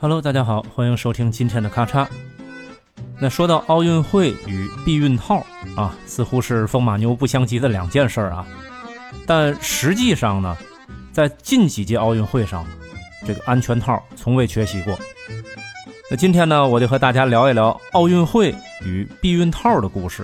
[0.00, 2.06] Hello，大家好，欢迎收听今天的咔嚓。
[3.18, 5.44] 那说到奥运会与避孕套
[5.76, 8.46] 啊，似乎是风马牛不相及的两件事啊。
[9.26, 10.56] 但实际上呢，
[11.10, 12.66] 在近几届奥运会上，
[13.26, 14.98] 这个安全套从未缺席过。
[16.10, 18.54] 那今天呢，我就和大家聊一聊奥运会
[18.84, 20.22] 与避孕套的故事。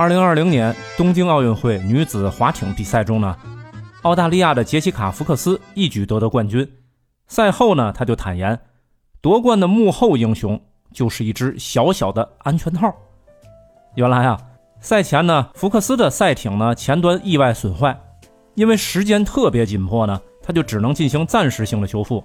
[0.00, 3.36] 二零二零年东京奥运会女子划艇比赛中呢，
[4.00, 6.66] 澳大利亚的杰西卡·福克斯一举夺得冠军。
[7.26, 8.58] 赛后呢，他就坦言，
[9.20, 10.58] 夺冠的幕后英雄
[10.90, 12.90] 就是一只小小的安全套。
[13.94, 14.40] 原来啊，
[14.80, 17.94] 赛前呢，福克斯的赛艇呢前端意外损坏，
[18.54, 22.24] 因为时间特别紧迫呢，他就只能进行暂时性的修复。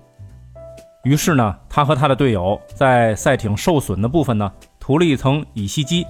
[1.03, 4.49] 于是呢，他和他的队友在赛艇受损的部分呢
[4.79, 6.07] 涂了一层乙烯基，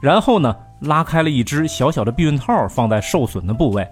[0.00, 3.86] 然后呢拉开了一只小小的避孕套放在受损的部位，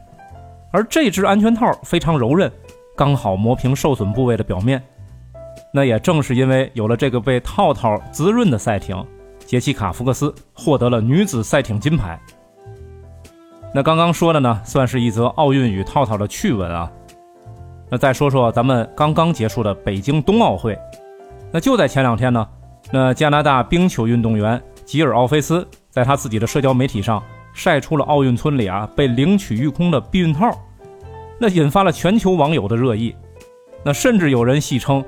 [0.70, 2.50] 而这只安全套非常柔韧。
[2.96, 4.82] 刚好磨平受损部位的表面，
[5.72, 9.06] 那也正是因为有了这个被套套滋润的赛艇，
[9.46, 12.18] 杰西卡·福克斯获得了女子赛艇金牌。
[13.72, 16.90] 那刚刚说的呢，算是一则奥运与套套的趣闻啊。
[17.88, 20.76] 那再说说咱们刚刚结束的北京冬奥会，
[21.52, 22.48] 那就在前两天呢，
[22.90, 27.22] 那加拿大冰球运动员吉尔·奥菲斯在他自己的社交媒体上
[27.52, 30.50] 晒出了奥运村里啊被领取一空的避孕套。
[31.40, 33.14] 那引发了全球网友的热议，
[33.84, 35.04] 那甚至有人戏称，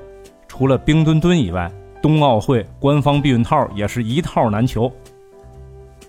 [0.47, 1.69] 除了冰墩墩以外，
[2.01, 4.91] 冬奥会官方避孕套也是一套难求。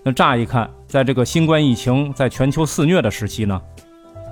[0.01, 3.61] 那乍一看，在这个新冠疫情在全球肆虐的时期呢，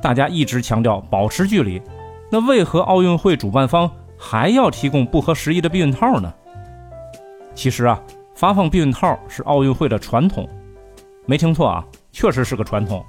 [0.02, 1.81] 大家一直强调保持距离，
[2.31, 6.34] 那为何奥运会主办方还要提供不合时宜的避孕套呢？
[7.53, 8.02] 其实啊，
[8.34, 10.48] 发放避孕套是奥运会的传统，
[11.26, 13.04] 没听错啊，确实是个传统。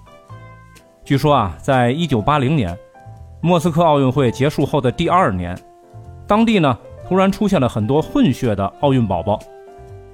[1.04, 2.76] 据说啊，在一九八零年，
[3.40, 5.58] 莫斯科奥运会结束后的第二年，
[6.26, 6.78] 当地呢
[7.08, 9.38] 突然出现了很多混血的奥运宝宝，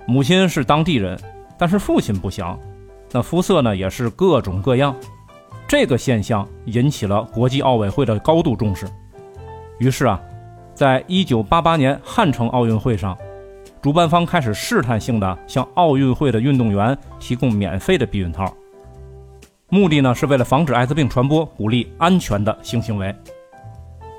[0.06, 1.19] 母亲是当地人，
[1.58, 2.58] 但是父亲不详，
[3.12, 4.94] 那肤色呢也是各种各样，
[5.66, 8.86] 这个现象引起了国际奥委会的高度重视。
[9.78, 10.20] 于是啊，
[10.75, 13.16] 在一九八八年汉城奥运会上，
[13.80, 18.52] 主办方开始试探性的向奥运会的运动员提供免费的避孕套。
[19.68, 23.14] 目的呢是为了防止艾滋病传播，鼓励安全的性行为。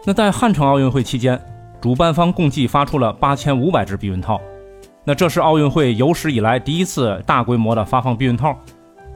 [0.05, 1.39] 那在汉城奥运会期间，
[1.81, 4.39] 主办方共计发出了八千五百只避孕套。
[5.03, 8.55] 那这是奥运会有史以来第一次大规模的发放避孕套。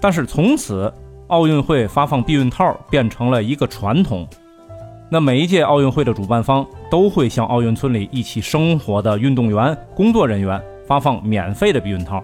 [0.01, 0.91] 但是从此，
[1.27, 4.27] 奥运会发放避孕套变成了一个传统。
[5.13, 12.23] 那每一届奥运会的主办方都会向奥运村里一起生活的运动员、工作人员发放免费的避孕套。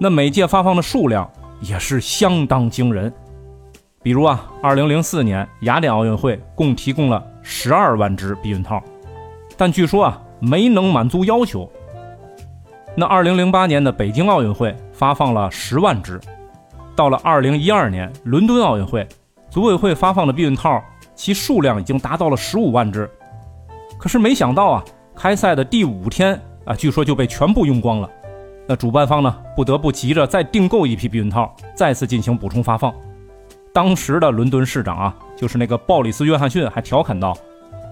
[0.00, 1.30] 那每届发放的数量。
[1.60, 3.12] 也是相当惊人，
[4.00, 8.80] 比如啊，二零零四年雅典奥运会共提供了十二万只避孕套，
[9.56, 11.68] 但据说啊没能满足要求。
[12.94, 16.20] 那二零零八年的北京奥运会发放了十万只，
[16.94, 19.04] 到了二零一二年伦敦奥运会，
[19.50, 20.80] 组委会发放的避孕套
[21.18, 23.10] 其数量已经达到了十五万只，
[23.98, 24.84] 可是没想到啊，
[25.16, 28.08] 开赛的第五天啊，据说就被全部用光了。
[28.68, 32.94] 那主办方呢，不得不急着再订购一批避孕套，再次进行补充发放。
[33.74, 37.36] 当时的伦敦市长啊，就是那个鲍里斯·约翰逊，还调侃道：“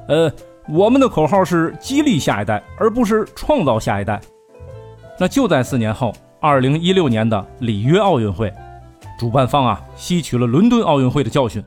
[0.06, 0.32] 呃，
[0.68, 4.20] 我们的口号是激励下一代，而不是创造下一代。”
[5.18, 8.52] 那就在四年后，二零一六年的里约奥运会，
[9.18, 11.60] 主办方啊，吸取了伦敦奥运会的教训，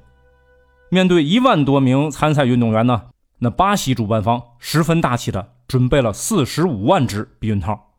[0.89, 3.03] 面对一万多名参赛运动员呢，
[3.39, 7.91] 那巴西主办方十分大气的准备了四十五万只避孕套。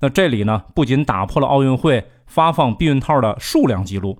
[0.00, 4.18] 那这里呢，不仅打破了奥运会发放避孕套的数量记录，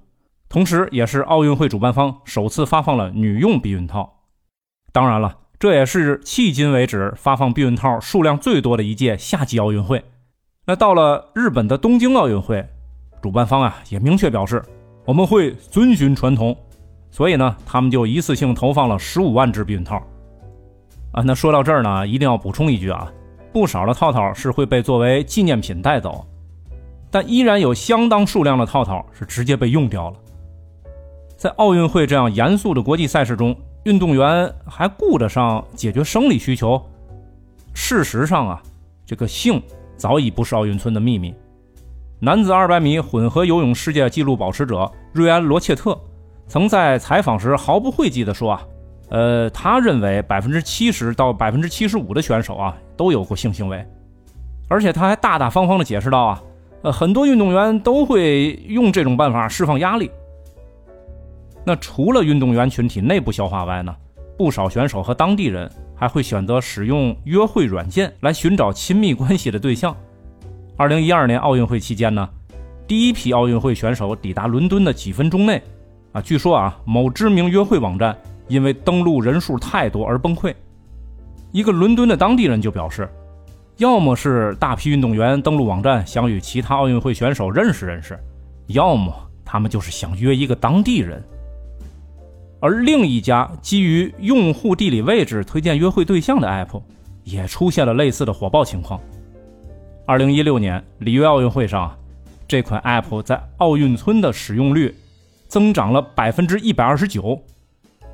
[0.49, 4.21] 同时也是奥运会主办方首次发放了女用避孕套。
[4.93, 10.05] 当然了，这也是迄今为止发放避孕套数量最多的一届夏季奥运会。
[10.67, 12.67] 那到了日本的东京奥运会，
[13.23, 14.63] 主办方啊也明确表示，
[15.05, 16.57] 我们会遵循传统，
[17.11, 20.03] 所以呢，他们就一次性投放了十五万只避孕套。
[21.13, 23.11] 啊，那说到这儿呢，一定要补充一句啊。
[23.53, 26.27] 不少的套套是会被作为纪念品带走，
[27.11, 30.17] 但依然有相当数量的套套是直接被用掉了。
[31.39, 36.79] 在奥运会这样严肃的国际赛事中，运动员还顾得上解决生理需求？
[37.73, 38.63] 事实上啊，
[39.07, 39.63] 这个性
[39.97, 41.35] 早已不是奥运村的秘密。
[42.19, 45.99] 男子200米混合游泳世界纪录保持者瑞安·罗切特
[46.49, 48.63] 曾在采访时毫不讳忌地说啊。
[49.09, 53.87] 呃，他认为百分之七十到百分之七十五的选手啊都有过性行为，
[54.67, 56.43] 而且他还大大方方的解释道啊，
[56.83, 60.11] 呃，很多运动员都会用这种办法释放压力。
[61.65, 63.95] 那除了运动员群体内部消化外呢，
[64.37, 69.97] 不少选手和当地人还会选择使用约会软件来寻找亲密关系的对象。
[70.77, 72.29] 二零一二年奥运会期间呢，
[72.89, 75.63] 第一批奥运会选手抵达伦敦的几分钟内，
[76.17, 78.17] 啊，据说啊，某知名约会网站
[78.49, 80.55] 因为登录人数太多而崩溃。
[81.53, 83.07] 一个伦敦的当地人就表示，
[83.77, 88.19] 要么是大批运动员登录网站想与其他奥运会选手认识认识，
[88.69, 89.13] 要么
[89.45, 91.23] 他们就是想约一个当地人。
[92.61, 96.81] 而另一家基于用户地理位置推荐约会对象的 App，
[97.25, 98.99] 也出现了类似的火爆情况。
[100.07, 101.95] 二零一六年里约奥运会上，
[102.49, 104.95] 这款 App 在奥运村的使用率
[105.49, 107.41] 增长了百分之一百二十九。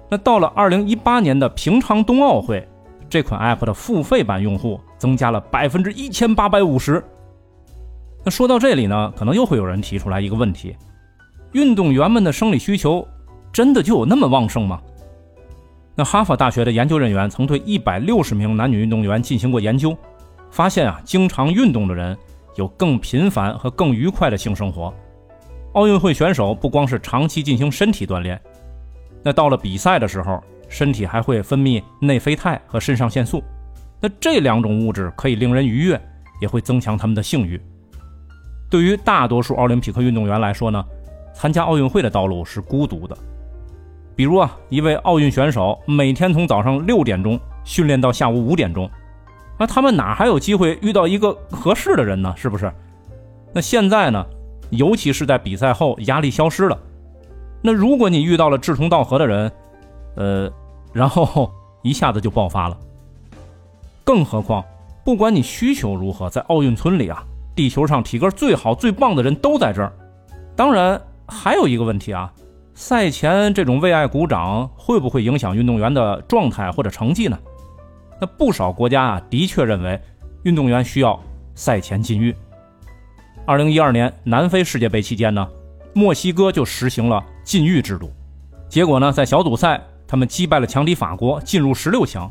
[0.08, 2.66] 那到了二零一八年的平昌冬奥会，
[3.08, 7.02] 这款 App 的付费版用户增加了百分之一千八百五十。
[8.24, 10.76] 那说到这里呢，可能又会有人提出来一个问题：
[11.52, 13.06] 运动员们的生理需求。
[13.52, 14.80] 真的就有那么旺盛吗？
[15.94, 19.94] 那哈佛大学的研究人员曾对一百六十名男女运动员进行过研究，
[20.50, 22.16] 发现啊，经常运动的人
[22.56, 24.94] 有更频繁和更愉快的性生活。
[25.72, 28.38] 奥运会选手不光是长期进行身体锻炼，
[29.22, 33.42] 那到了比赛的时候，身体还会分泌内啡肽和肾上腺素。
[34.00, 35.98] 那这两种物质可以令人愉悦，
[36.40, 37.60] 也会增强他们的性欲。
[38.68, 40.84] 对于大多数奥林匹克运动员来说呢，
[41.32, 43.16] 参加奥运会的道路是孤独的。
[44.14, 48.90] 比如啊，一位奥运选手每天从早上六点钟训练到下午五点钟，
[49.58, 52.34] 那他们哪还有机会遇到一个合适的人呢？
[52.36, 52.70] 是不是？
[53.54, 54.22] 那现在呢？
[54.72, 56.78] 尤其是在比赛后压力消失了，
[57.62, 59.52] 那如果你遇到了志同道合的人，
[60.16, 60.50] 呃，
[60.92, 61.50] 然后
[61.82, 62.76] 一下子就爆发了。
[64.02, 64.64] 更何况，
[65.04, 67.22] 不管你需求如何，在奥运村里啊，
[67.54, 69.92] 地球上体格最好最棒的人都在这儿。
[70.56, 72.32] 当然，还有一个问题啊。
[72.74, 77.38] 赛前这种为爱鼓掌会不会影响运动员的状态或者成绩呢？
[78.18, 80.00] 那不少国家啊的确认为
[80.44, 81.20] 运动员需要
[81.54, 82.34] 赛前禁欲。
[83.44, 85.48] 二零一二年南非世界杯期间呢，
[85.94, 88.10] 墨西哥就实行了禁欲制度，
[88.68, 92.30] 结果呢在小组赛他们击败了强敌法国，进入十六强。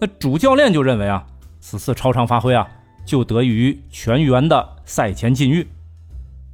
[0.00, 1.26] 那主教练就认为啊，
[1.60, 2.66] 此次超常发挥啊
[3.04, 5.66] 就得益于全员的赛前禁欲。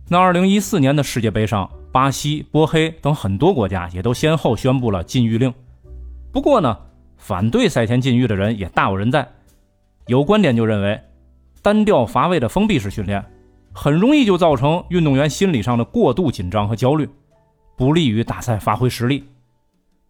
[0.08, 1.68] 那二零一四年的世界杯上。
[1.92, 5.52] 巴西、波黑等很多国家也都先后宣布了禁欲令。
[6.32, 6.74] 不过呢，
[7.18, 9.28] 反对赛前禁欲的人也大有人在。
[10.06, 10.98] 有观点就认为，
[11.60, 13.22] 单调乏味的封闭式训练，
[13.74, 17.08] 很容易就造成运动员心理上的过度紧张和焦虑，
[17.76, 19.24] 不利于大赛发挥实力。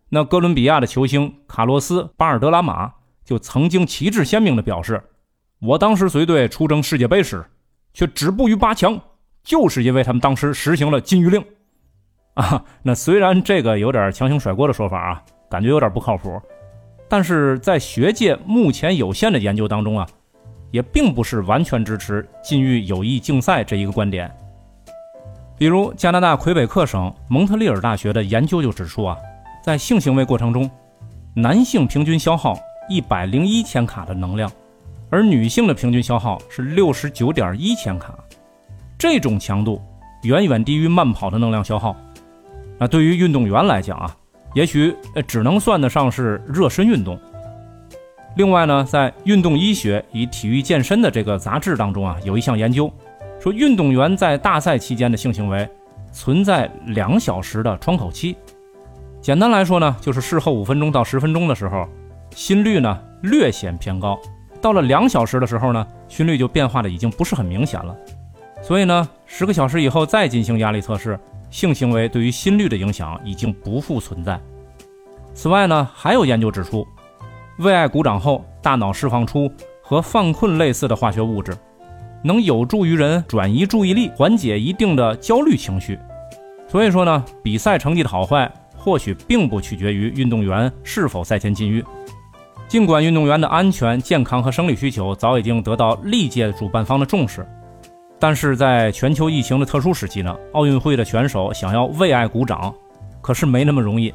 [0.08, 2.92] 那哥伦比亚的球星卡洛斯·巴尔德拉马
[3.24, 5.02] 就曾经旗帜鲜明地表示
[5.60, 7.44] ：“我当时随队出征世界杯时，
[7.94, 9.00] 却止步于八强，
[9.42, 11.42] 就是因为他们当时实行了禁欲令。”
[12.34, 16.40] 啊，那虽然这个有点强行甩锅的说法啊，感觉有点不靠谱，
[17.08, 20.08] 但是在学界目前有限的研究当中啊，
[20.72, 24.28] 也并不是完全支持禁欲有益竞赛这一个观点。
[25.56, 29.16] 比如加拿大魁北克省蒙特利尔大学的研究就指出啊，
[29.62, 30.68] 在性行为过程中，
[31.34, 32.58] 男性平均消耗
[32.88, 34.50] 一百零一千卡的能量，
[35.08, 38.12] 而女性的平均消耗是六十九点一千卡，
[38.98, 39.80] 这种强度
[40.24, 41.94] 远远低于慢跑的能量消耗。
[42.78, 44.16] 那对于运动员来讲啊，
[44.54, 44.96] 也许
[45.28, 47.16] 只能算得上是热身运动。
[48.34, 52.90] 另外呢，在《运动医学与体育健身》的这个杂志当中啊，有一项研究
[53.38, 55.68] 说，运动员在大赛期间的性行为
[56.12, 58.34] 存在两小时的窗口期。
[59.20, 61.86] 简单来说呢，就是事后五分钟到十分钟的时候，
[62.34, 64.16] 心率呢略显偏高；
[64.62, 67.94] 到了两小时的时候呢，心率就变化的已经不是很明显了。
[68.62, 71.18] 所以呢，十个小时以后再进行压力测试。
[71.50, 74.40] 性行为对于心率的影响已经不复存在。
[75.34, 76.86] 此外呢，还有研究指出，
[77.58, 79.50] 为爱鼓掌后，大脑释放出
[79.82, 81.56] 和犯困类似的化学物质，
[82.24, 85.98] 能有助于人转移注意力，缓解一定的焦虑情绪。
[86.66, 91.84] 所以说呢，比赛成绩的好坏或许并不取决于运动员是否赛前禁欲。
[92.66, 97.46] 尽管运动员的安全、健康和生理需求早已经得到历届主办方的重视。
[98.18, 102.72] 但是在全球疫情的特殊时期呢，奥运会的选手想要为爱鼓掌，
[103.20, 104.14] 可是没那么容易。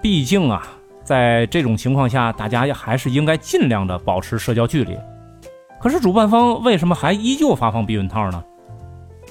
[0.00, 0.66] 毕竟啊，
[1.04, 4.98] 在这种情况下，大家还是应该尽量的保持社交距离。
[5.78, 8.42] 可是主办方为什么还依旧发放避孕套呢？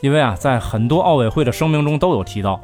[0.01, 2.62] 因为啊，在很多奥委会的声明中都有提到，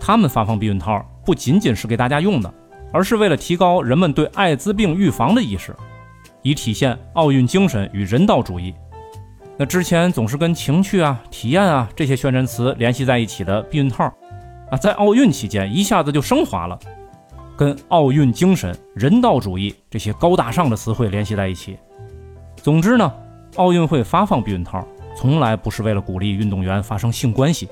[0.00, 2.52] 他们发放避孕套不仅仅是给大家用的，
[2.92, 5.72] 而是为了提高人们对艾滋病预防的意识，
[6.42, 8.74] 以体现奥运精神与人道主义。
[9.56, 14.04] 那之前总是跟情趣啊、体验啊这些宣传词联系在一起的避孕套，
[14.70, 16.76] 啊，在奥运期间一下子就升华了，
[17.56, 21.76] 跟奥运精神、人道主义这些高大上的词汇联系在一起。
[22.56, 23.12] 总之呢，
[23.56, 27.68] 奥运会发放避孕套，从来不是为了鼓励运动员发生性关系，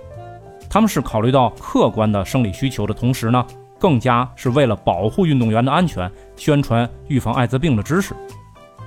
[0.68, 3.44] 他们是考虑到客观的生理需求的同时呢，
[3.78, 8.14] 更加是为了保护运动员的安全，宣传预防艾滋病的知识。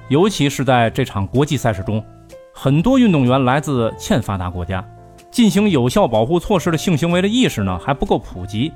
[0.09, 2.03] 尤其是在这场国际赛事中，
[2.53, 4.85] 很多运动员来自欠发达国家。
[5.31, 8.71] 进行有效保护措施的性行为的意识呢还不够普及，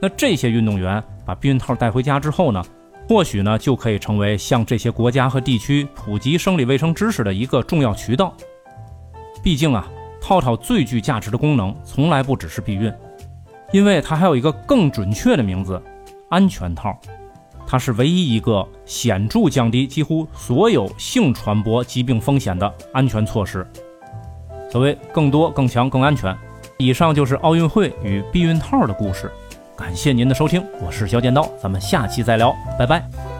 [0.00, 2.62] 那这些运动员把避孕套带回家之后呢，
[3.08, 8.34] 或许呢就可以成为向这些国家和地区普及生理卫生知识的一个重要渠道。
[9.42, 9.88] 毕竟啊，
[10.20, 12.92] 套套最具价值的功能从来不只是避孕，
[13.72, 15.80] 因为它还有一个更准确的名字——
[16.28, 16.98] 安全套。
[17.66, 23.66] 它是唯一一个显著降低几乎所有性传播疾病风险的安全措施。
[24.70, 26.36] 所谓更多、更强、更安全。
[26.78, 29.30] 以上就是奥运会与避孕套的故事。
[29.76, 33.35] 感谢您的收听，我是小剪刀，咱们下期再聊，拜拜。